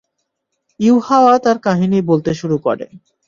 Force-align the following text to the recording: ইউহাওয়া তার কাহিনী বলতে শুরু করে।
ইউহাওয়া 0.79 1.35
তার 1.39 1.57
কাহিনী 1.59 1.99
বলতে 2.01 2.31
শুরু 2.33 2.57
করে। 2.57 2.85